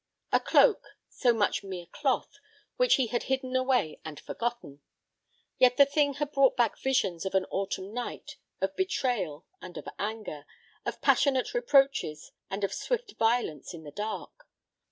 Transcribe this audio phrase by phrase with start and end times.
[0.31, 2.39] A cloak, so much mere cloth,
[2.75, 4.81] which he had hidden away and forgotten!
[5.59, 9.87] Yet the thing had brought back visions of an autumn night, of betrayal and of
[9.99, 10.47] anger,
[10.87, 14.47] of passionate reproaches and of swift violence in the dark.